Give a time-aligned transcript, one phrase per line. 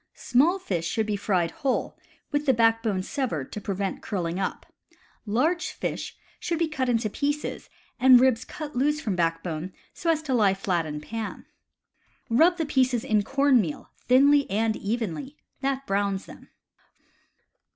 [0.15, 1.95] Small fish should be fried whole,
[2.31, 4.65] with the backbone severed to prevent curling up;
[5.27, 10.23] large fish should be cut into pieces, and ribs cut loose from backbone, so as
[10.23, 11.45] to lie flat in pan.
[12.31, 14.93] Rub the pieces in corn meal, thinly and CAMP COOKERY 133
[15.27, 16.49] evenly (that browns them).